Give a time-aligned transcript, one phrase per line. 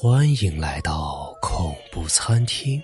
[0.00, 2.80] 欢迎来到恐怖餐厅，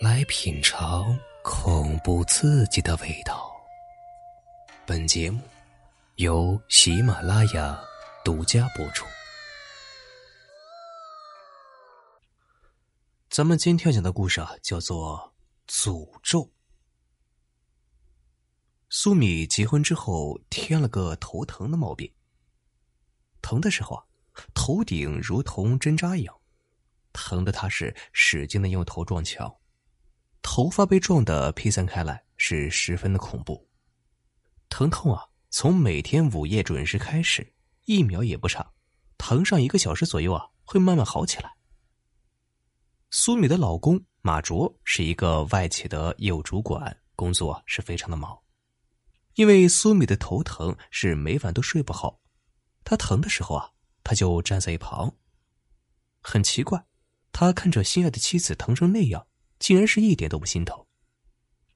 [0.00, 3.50] 来品尝恐怖刺激的味道。
[4.86, 5.42] 本节目
[6.18, 7.76] 由喜马拉雅
[8.24, 9.04] 独家播出。
[13.28, 15.34] 咱们今天讲的故事啊，叫做
[15.74, 16.42] 《诅咒》。
[18.90, 22.14] 苏米结婚之后添了个头疼的毛病，
[23.40, 24.04] 疼的时候啊。
[24.54, 26.34] 头顶如同针扎一样，
[27.12, 29.54] 疼的他是使劲的用头撞墙，
[30.40, 33.68] 头发被撞得披散开来，是十分的恐怖。
[34.68, 38.72] 疼痛啊，从每天午夜准时开始，一秒也不差，
[39.18, 41.52] 疼上一个小时左右啊，会慢慢好起来。
[43.10, 48.38] 苏米的老公马卓是一个外企的业务主管，工作是非常的忙，
[49.34, 52.18] 因为苏米的头疼是每晚都睡不好，
[52.82, 53.71] 他疼的时候啊。
[54.12, 55.10] 他就站在一旁，
[56.20, 56.84] 很奇怪，
[57.32, 59.26] 他看着心爱的妻子疼成那样，
[59.58, 60.84] 竟然是一点都不心疼，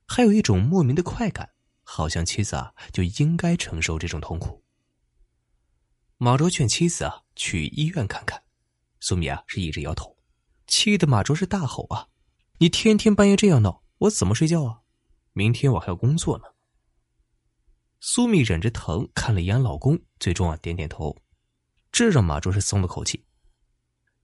[0.06, 1.48] 还有一种莫名的快感，
[1.82, 4.62] 好像妻子啊就应该承受这种痛苦。
[6.18, 8.42] 马卓劝妻子啊去医院看看，
[9.00, 10.14] 苏米啊是一直摇头，
[10.66, 12.06] 气得马卓是大吼啊
[12.60, 14.82] ：“你天天半夜这样闹，我怎么睡觉啊？
[15.32, 16.44] 明天我还要工作呢。”
[17.98, 21.16] 苏米忍着疼看了一眼老公，最终啊点点头。
[21.96, 23.24] 这让马卓是松了口气。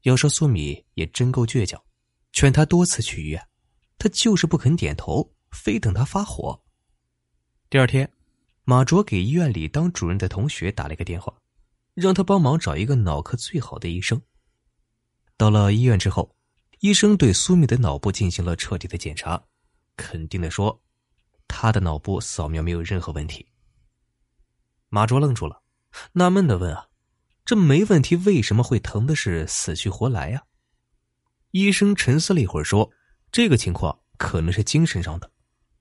[0.03, 1.83] 要说苏米也真够倔强，
[2.31, 3.49] 劝他多次去医院，
[3.97, 6.63] 他就是不肯点头，非等他发火。
[7.71, 8.13] 第二天，
[8.65, 11.35] 马卓给医院里当主任的同学打了一个电话，
[11.95, 14.21] 让他帮忙找一个脑科最好的医生。
[15.39, 16.37] 到了医院之后，
[16.81, 19.43] 医生对苏米的脑部进行了彻底的检查，
[19.97, 20.79] 肯定的说，
[21.49, 23.47] 他的脑部扫描没有任何问题。
[24.91, 25.63] 马卓愣住了，
[26.13, 26.89] 纳闷的问啊。
[27.45, 30.43] 这没问题，为什么会疼的是死去活来呀？
[31.51, 32.91] 医生沉思了一会儿，说
[33.33, 35.31] ：“这个情况可能是精神上的，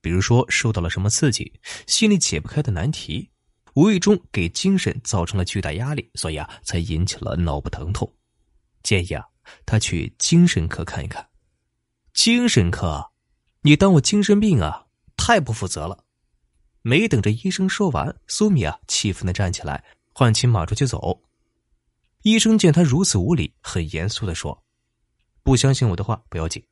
[0.00, 1.52] 比如说受到了什么刺激，
[1.86, 3.30] 心里解不开的难题，
[3.74, 8.12] 无意中给精神造成了巨大压力，所以啊，才引起了脑部疼痛。
[8.82, 9.24] 建议啊，
[9.64, 11.26] 他去精神科看一看。
[12.12, 13.12] 精神科？
[13.62, 14.86] 你当我精神病啊？
[15.16, 16.04] 太不负责了！”
[16.82, 21.22] 没等着医生说完，苏米啊，气愤的站起来，唤起马卓就走。
[22.22, 24.64] 医生见他如此无礼，很严肃的说
[25.42, 26.64] ：“不相信我的话不要紧，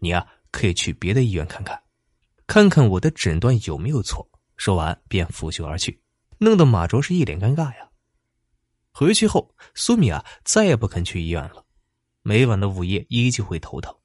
[0.00, 1.82] 你啊可以去别的医院看看，
[2.46, 6.02] 看看我的诊断有没有错。”说完便拂袖而去，
[6.38, 7.90] 弄得马卓是一脸尴尬呀。
[8.90, 11.64] 回去后，苏米啊再也不肯去医院了，
[12.22, 13.96] 每晚的午夜依旧会头疼，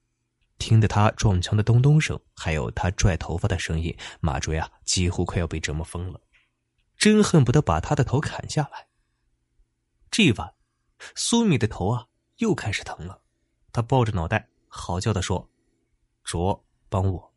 [0.59, 6.21] 听着他撞墙的咚咚声，还有他拽头发的声音，马卓呀几乎快要被折磨疯了，
[6.97, 8.87] 真恨不得把他的头砍下来。
[10.11, 10.52] 这晚。
[11.15, 12.05] 苏米的头啊，
[12.37, 13.21] 又开始疼了。
[13.71, 15.49] 他抱着脑袋，嚎叫的说
[16.23, 17.33] ：“卓，帮我！”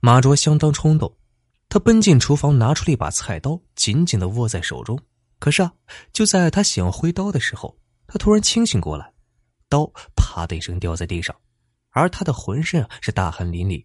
[0.00, 1.14] 马卓相当冲动，
[1.68, 4.98] 他奔进厨房，拿出了一把菜刀，紧紧的握在手中。
[5.38, 5.72] 可是啊，
[6.12, 7.76] 就在他想要挥刀的时候，
[8.06, 9.12] 他突然清醒过来，
[9.68, 11.34] 刀啪的一声掉在地上，
[11.90, 13.84] 而他的浑身啊是大汗淋漓，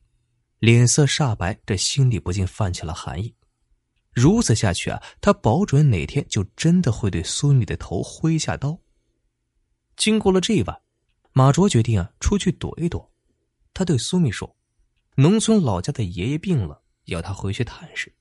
[0.60, 3.34] 脸色煞白，这心里不禁泛起了寒意。
[4.14, 8.78] 如此下去啊，他保准哪天就真的会对苏米的头挥下刀。
[9.98, 10.82] 经过了这一晚，
[11.34, 13.12] 马卓决定啊出去躲一躲。
[13.74, 14.56] 他对苏米说
[15.16, 18.14] ：“农村老家的爷爷病了，要他回去探视。”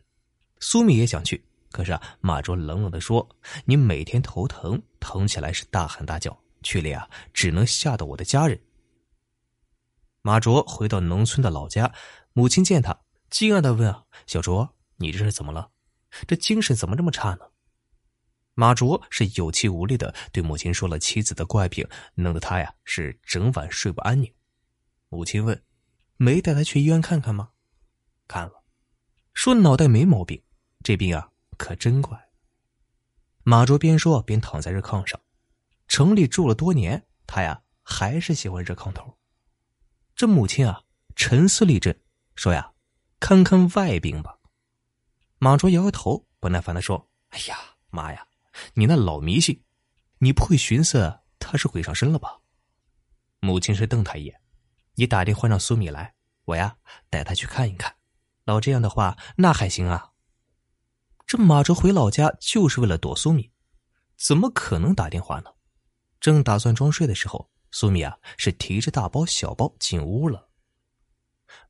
[0.61, 3.29] 苏米也想去，可是啊，马卓冷冷的说
[3.67, 8.59] ：“你每天头疼，疼起来是大喊大叫，去了呀只能吓到我的家人。”
[10.23, 11.93] 马卓回到农村的老家，
[12.33, 12.99] 母亲见他，
[13.31, 15.71] 惊讶的问：“啊，小卓，你这是怎么了？
[16.27, 17.41] 这精神怎么这么差呢？”
[18.55, 24.33] 马卓是有气无力的对母亲说了妻子的怪病，弄得他呀是整晚睡不安宁。
[25.09, 25.63] 母亲问
[26.17, 27.51] ：“没带他去医院看看吗？”
[28.29, 28.63] 看了，
[29.33, 30.43] 说脑袋没毛病，
[30.83, 32.29] 这病啊可真怪。
[33.43, 35.21] 马卓边说边躺在热炕上，
[35.89, 39.19] 城里住了多年，他呀还是喜欢热炕头。
[40.15, 40.85] 这母亲啊
[41.17, 42.01] 沉思了一阵，
[42.37, 42.73] 说呀
[43.19, 44.39] ：“看看外病吧。”
[45.39, 47.59] 马卓摇摇头，不耐烦的说：“哎呀，
[47.91, 48.27] 妈呀！”
[48.75, 49.63] 你那老迷信，
[50.19, 52.41] 你不会寻思他是鬼上身了吧？
[53.41, 54.41] 母亲是瞪他一眼。
[54.95, 56.15] 你打电话让苏米来，
[56.45, 56.77] 我呀
[57.11, 57.97] 带他去看一看。
[58.45, 60.13] 老这样的话，那还行啊。
[61.27, 63.51] 这马哲回老家就是为了躲苏米，
[64.17, 65.51] 怎么可能打电话呢？
[66.21, 70.49] 正打算装睡的时候，苏米啊是提着大包小包进屋了。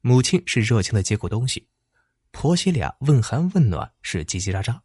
[0.00, 1.68] 母亲是热情的接过东西，
[2.30, 4.80] 婆媳俩问寒问暖，是叽叽喳喳。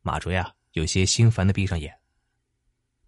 [0.00, 0.54] 马卓呀。
[0.72, 1.98] 有些心烦的闭上眼。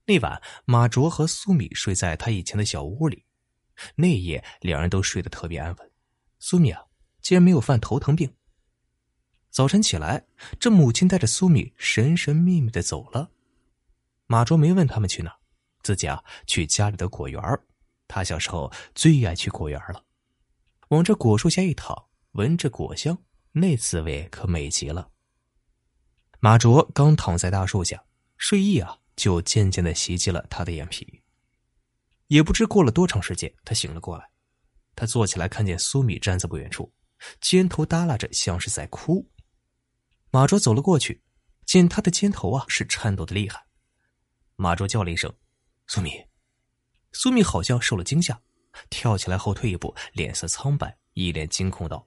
[0.06, 3.24] 那晚，马卓和苏米睡在他以前的小屋里。
[3.96, 5.90] 那夜，两人都睡得特别安稳。
[6.38, 6.84] 苏米啊，
[7.22, 8.34] 竟然没有犯头疼病。
[9.50, 10.26] 早晨起来，
[10.60, 13.30] 这母亲带着苏米神神秘秘的走了。
[14.26, 15.34] 马卓没问他们去哪，
[15.82, 17.42] 自己啊去家里的果园
[18.06, 20.04] 他小时候最爱去果园了，
[20.88, 21.96] 往这果树下一躺，
[22.32, 23.16] 闻着果香，
[23.52, 25.10] 那滋味可美极了。
[26.44, 28.04] 马卓刚躺在大树下，
[28.36, 31.22] 睡意啊就渐渐的袭击了他的眼皮。
[32.26, 34.28] 也不知过了多长时间，他醒了过来。
[34.94, 36.92] 他坐起来，看见苏米站在不远处，
[37.40, 39.26] 肩头耷拉着，像是在哭。
[40.30, 41.22] 马卓走了过去，
[41.64, 43.64] 见他的肩头啊是颤抖的厉害。
[44.56, 45.34] 马卓叫了一声
[45.88, 46.10] ：“苏米。”
[47.12, 48.38] 苏米好像受了惊吓，
[48.90, 52.06] 跳起来后退一步，脸色苍白，一脸惊恐道：“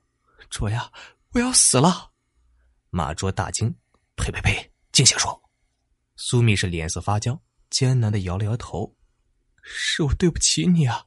[0.52, 0.92] 卓呀，
[1.32, 2.12] 我要死了！”
[2.92, 3.76] 马卓大惊
[4.18, 4.72] ：“呸呸呸！
[4.92, 5.42] 静下说。”
[6.18, 8.96] 苏米是脸色发僵，艰难的摇了摇头
[9.64, 11.06] ：“是我对不起你啊。”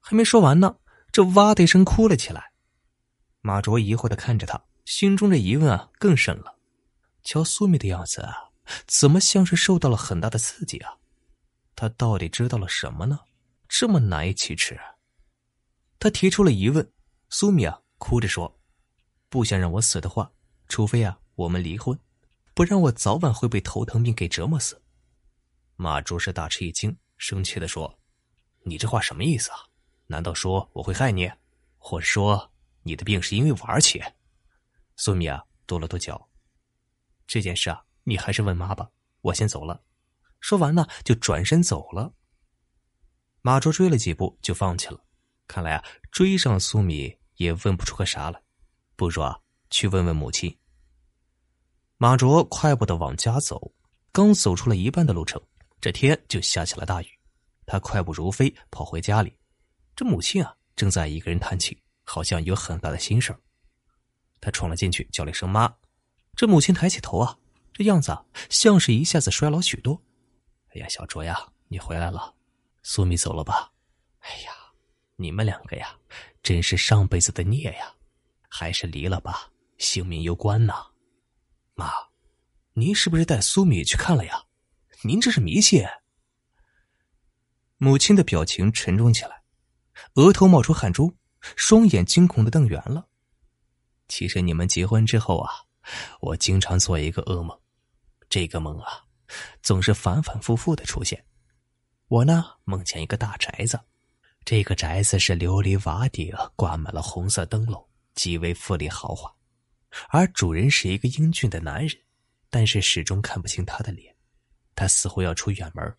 [0.00, 0.76] 还没说完呢，
[1.12, 2.52] 这哇的一声哭了起来。
[3.42, 6.58] 马卓疑惑的看着他，心中的疑问啊更深了。
[7.22, 8.50] 瞧苏米的样子啊，
[8.86, 10.96] 怎么像是受到了很大的刺激啊？
[11.76, 13.20] 他到底知道了什么呢？
[13.68, 14.78] 这么难以启齿。
[15.98, 16.90] 他提出了疑问。
[17.28, 18.58] 苏米啊，哭着说
[19.30, 20.32] ：“不想让我死的话，
[20.66, 21.98] 除非啊我们离婚，
[22.52, 24.80] 不然我早晚会被头疼病给折磨死。”
[25.76, 27.98] 马卓是大吃一惊，生气的说
[28.62, 29.56] ：“你这话什么意思啊？
[30.06, 31.30] 难道说我会害你，
[31.78, 32.52] 或者说
[32.82, 34.02] 你的病是因为我而起？”
[34.96, 36.28] 苏米啊，跺了跺脚
[37.26, 38.90] ：“这件事啊，你还是问妈吧，
[39.22, 39.82] 我先走了。”
[40.40, 42.12] 说完呢，就转身走了。
[43.40, 45.02] 马卓追了几步，就放弃了。
[45.46, 48.42] 看来啊，追上苏米也问不出个啥来，
[48.94, 49.40] 不如啊，
[49.70, 50.54] 去问问母亲。
[52.02, 53.70] 马卓快步的往家走，
[54.10, 55.38] 刚走出了一半的路程，
[55.82, 57.06] 这天就下起了大雨。
[57.66, 59.36] 他快步如飞跑回家里，
[59.94, 63.36] 这母亲啊，正在一个人叹气，好像有很大的心事
[64.40, 65.70] 他闯了进去，叫了一声“妈”。
[66.34, 67.36] 这母亲抬起头啊，
[67.74, 70.00] 这样子啊，像是一下子衰老许多。
[70.70, 71.38] 哎呀，小卓呀，
[71.68, 72.34] 你回来了，
[72.82, 73.70] 苏米走了吧？
[74.20, 74.52] 哎呀，
[75.16, 75.94] 你们两个呀，
[76.42, 77.94] 真是上辈子的孽呀，
[78.48, 80.86] 还是离了吧，性命攸关呐。
[81.80, 81.90] 妈，
[82.74, 84.44] 您是不是带苏米去看了呀？
[85.02, 85.82] 您这是迷信。
[87.78, 89.42] 母亲的表情沉重起来，
[90.16, 91.16] 额头冒出汗珠，
[91.56, 93.08] 双眼惊恐的瞪圆了。
[94.08, 95.50] 其实你们结婚之后啊，
[96.20, 97.58] 我经常做一个噩梦，
[98.28, 99.06] 这个梦啊。
[99.62, 101.24] 总是反反复复的出现。
[102.08, 103.80] 我呢，梦见一个大宅子，
[104.44, 109.32] 这个宅子是琉璃瓦顶，挂满了红色灯笼，极为富丽豪华。
[110.08, 111.96] 而主人是一个英俊的男人，
[112.48, 114.14] 但是始终看不清他的脸。
[114.74, 115.96] 他似乎要出远门。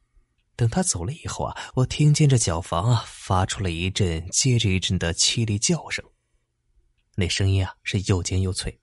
[0.55, 6.05] 等他走了以后啊，我听见这脚房啊发出了一阵接着一阵的凄厉叫声，
[7.15, 8.79] 那声音啊是又尖又脆，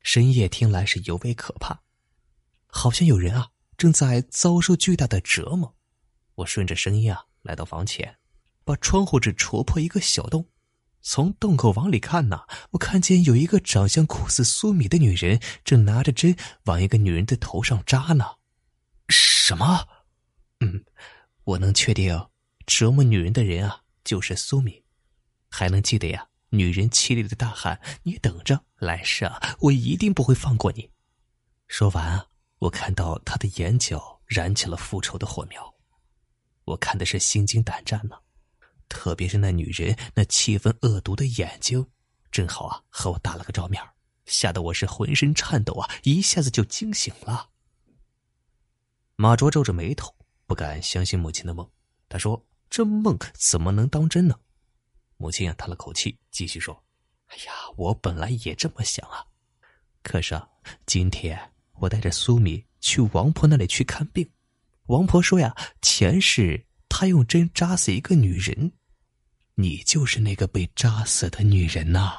[0.00, 1.82] 深夜听来是尤为可怕，
[2.66, 3.50] 好像有人啊。
[3.76, 5.76] 正在遭受巨大的折磨，
[6.36, 8.16] 我顺着声音啊来到房前，
[8.64, 10.48] 把窗户纸戳破一个小洞，
[11.08, 18.24] 从洞口往里看呐，我看见有一个长相酷似苏米的女人正拿着针往一个女人的头上扎呢。
[19.08, 19.86] 什么？
[20.58, 20.84] 嗯，
[21.44, 22.28] 我能确定
[22.66, 24.82] 折磨女人的人啊就是苏米，
[25.48, 26.26] 还能记得呀？
[26.48, 30.90] 女人凄厉的大喊：“你等着，来世啊，我一定不会放过你。”
[31.68, 32.26] 说完啊。
[32.58, 35.72] 我看到他的眼角燃起了复仇的火苗，
[36.64, 38.16] 我看的是心惊胆战呢，
[38.88, 41.86] 特别是那女人那气愤恶毒的眼睛，
[42.30, 43.82] 正好啊和我打了个照面，
[44.24, 47.50] 吓得我是浑身颤抖啊，一下子就惊醒了。
[49.16, 50.14] 马卓皱着眉头，
[50.46, 51.70] 不敢相信母亲的梦，
[52.08, 54.38] 他说：“这梦怎么能当真呢？”
[55.16, 56.84] 母亲啊叹了口气，继续说
[57.28, 59.24] ：“哎呀，我本来也这么想啊，
[60.02, 60.48] 可是啊，
[60.84, 64.30] 今天……”我带着苏米去王婆那里去看病，
[64.86, 66.65] 王婆说呀，前世
[66.98, 68.72] 他用针扎死一个女人，
[69.56, 72.10] 你就是那个被扎死的女人呐，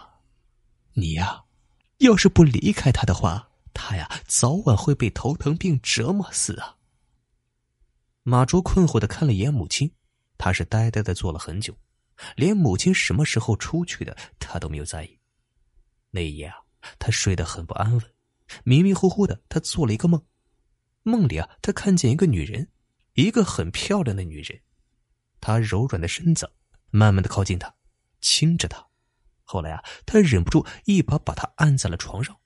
[0.94, 1.46] 你呀，
[1.98, 6.78] 要是不离开他的话，他呀早晚会被头疼病折磨死啊。
[8.22, 9.92] 马卓困惑的看了一眼母亲，
[10.38, 11.76] 他是呆呆的坐了很久，
[12.36, 15.20] 连母亲什么时候出去的他都没有在意。
[16.12, 16.56] 那一夜啊，
[17.00, 18.02] 他睡得很不安稳。
[18.64, 20.24] 迷迷糊糊的，他做了一个梦，
[21.02, 22.70] 梦里啊，他看见一个女人，
[23.16, 24.62] 一个很漂亮的女人，
[25.40, 26.52] 他柔软的身子
[26.90, 27.74] 慢慢的靠近他，
[28.22, 28.86] 亲着他，
[29.44, 32.38] 后来啊，他忍不住一把把她按在了床上，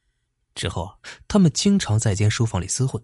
[0.55, 3.03] 之后啊，他们经常在一间书房里厮混，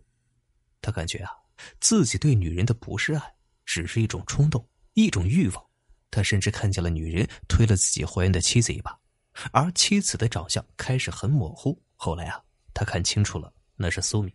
[0.81, 1.31] 他感觉啊，
[1.79, 5.65] 自己对女人的不是爱，只是一种冲动，一种欲望。
[6.09, 8.97] 他甚至看见了女人推了自己怀孕的妻子一把，
[9.51, 11.79] 而妻子的长相开始很模糊。
[11.95, 12.41] 后来啊，
[12.73, 14.33] 他看清楚了，那是苏米。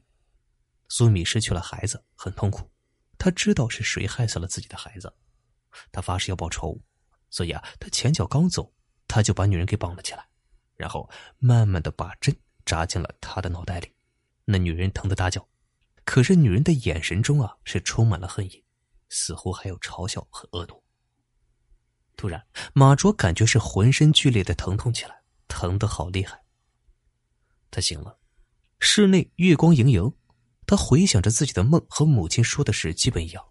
[0.88, 2.70] 苏米失去了孩子，很痛苦。
[3.16, 5.12] 他知道是谁害死了自己的孩子，
[5.90, 6.80] 他发誓要报仇。
[7.30, 8.72] 所以啊，他前脚刚走，
[9.08, 10.26] 他就把女人给绑了起来，
[10.76, 13.94] 然后慢慢的把针扎进了他的脑袋里。
[14.44, 15.48] 那女人疼得大叫，
[16.04, 18.64] 可是女人的眼神中啊，是充满了恨意，
[19.08, 20.82] 似乎还有嘲笑和恶毒。
[22.16, 26.42] 突然，马卓感觉是浑身剧烈的疼痛起来，疼得好厉害。
[27.70, 28.18] 他醒了，
[28.78, 30.14] 室内月光盈盈，
[30.66, 33.44] 他回想着自己的梦和母亲说的是基本一样，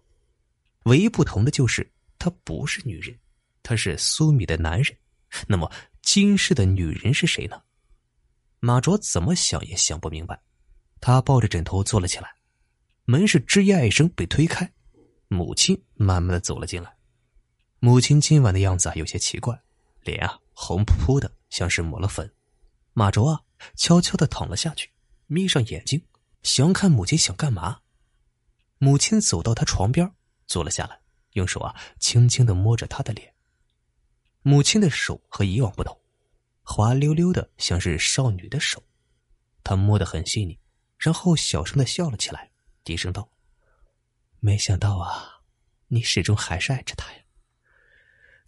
[0.84, 1.91] 唯一不同的就是
[2.22, 3.18] 他不是女人，
[3.64, 4.96] 他是苏米的男人。
[5.48, 5.68] 那么
[6.02, 7.60] 今世的女人是谁呢？
[8.60, 10.40] 马卓怎么想也想不明白。
[11.00, 12.32] 他抱着枕头坐了起来，
[13.06, 14.72] 门是吱呀一声被推开，
[15.26, 16.96] 母亲慢慢的走了进来。
[17.80, 19.60] 母亲今晚的样子啊，有些奇怪，
[20.02, 22.32] 脸啊红扑扑的，像是抹了粉。
[22.92, 23.40] 马卓啊，
[23.74, 24.88] 悄悄的躺了下去，
[25.26, 26.00] 眯上眼睛，
[26.44, 27.80] 想看母亲想干嘛。
[28.78, 30.08] 母亲走到他床边，
[30.46, 31.00] 坐了下来，
[31.32, 33.32] 用手啊轻轻的摸着他的脸。
[34.42, 35.96] 母亲的手和以往不同，
[36.62, 38.82] 滑溜溜的，像是少女的手，
[39.62, 40.58] 她摸得很细腻，
[40.98, 42.50] 然后小声的笑了起来，
[42.82, 43.30] 低声道
[44.40, 45.42] ：“没想到啊，
[45.88, 47.18] 你始终还是爱着他呀。”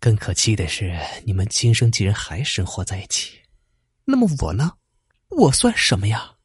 [0.00, 3.41] 更可气的是，你们今生竟然还生活在一起。
[4.05, 4.76] 那么我呢？
[5.29, 6.37] 我算什么呀？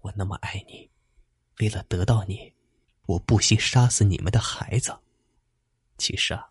[0.00, 0.90] 我那么爱你，
[1.60, 2.54] 为了得到你，
[3.06, 4.98] 我不惜杀死你们的孩子。
[5.98, 6.48] 其实啊，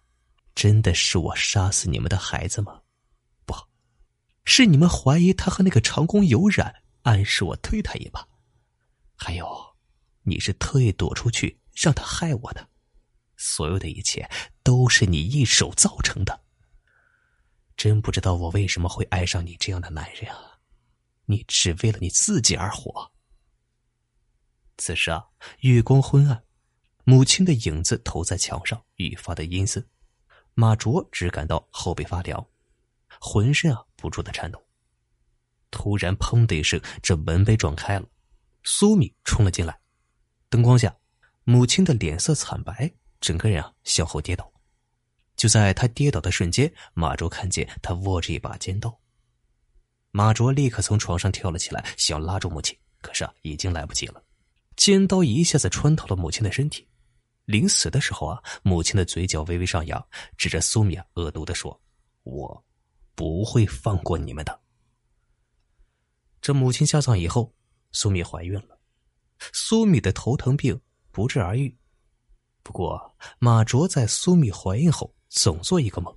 [0.53, 2.81] 真的是我杀死你们的孩子吗？
[3.45, 3.55] 不，
[4.45, 8.27] 是你们怀疑他和那个长工有染，暗示我推他一把。
[9.15, 9.75] 还有，
[10.23, 12.69] 你是特意躲出去让他害我的。
[13.37, 14.29] 所有的一切
[14.63, 16.41] 都是你一手造成的。
[17.75, 20.59] 真不知道我为什么会爱上你这样的男人啊！
[21.25, 23.11] 你只为了你自己而活。
[24.77, 25.23] 此时啊，
[25.59, 26.43] 月光昏暗，
[27.09, 29.81] 母亲的影子投在墙上，愈发的阴森。
[30.55, 32.45] 马卓只感到后背发凉，
[33.21, 34.61] 浑身啊不住的颤抖。
[35.71, 38.05] 突然，砰的一声，这门被撞开了，
[38.65, 39.79] 苏米冲了进来。
[40.49, 40.93] 灯光下，
[41.45, 42.93] 母亲的脸色惨白。
[43.21, 44.51] 整个人啊向后跌倒，
[45.37, 48.99] 就在他跌倒的瞬间，马卓看见他握着一把尖刀。
[50.11, 54.21] 马卓立刻从床上跳了起来，想拉住母亲，可是啊已经来不及了，
[54.75, 56.85] 尖刀一下子穿透了母亲的身体。
[57.47, 60.05] 临死的时候啊，母亲的嘴角微微上扬，
[60.37, 61.81] 指着苏米恶毒的说
[62.23, 62.65] ：“我
[63.15, 64.61] 不会放过你们的。”
[66.41, 67.55] 这母亲下葬以后，
[67.93, 68.77] 苏米怀孕了，
[69.53, 70.77] 苏米的头疼病
[71.09, 71.73] 不治而愈。
[72.63, 76.13] 不过，马卓在苏米怀孕后总做一个梦，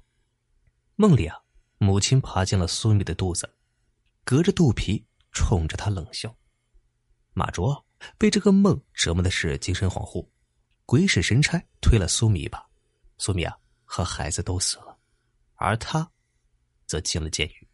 [0.96, 1.38] 梦里啊，
[1.78, 3.48] 母亲爬进了苏米的肚子，
[4.24, 6.36] 隔着肚皮冲着他冷笑。
[7.34, 7.86] 马卓
[8.18, 10.28] 被这个梦折磨的是精神恍惚，
[10.90, 12.68] 鬼使神差推了苏米一把，
[13.16, 14.98] 苏米啊和孩子都死了，
[15.54, 16.10] 而他
[16.84, 17.68] 则进了监狱。